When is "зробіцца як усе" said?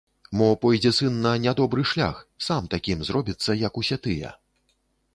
3.11-4.03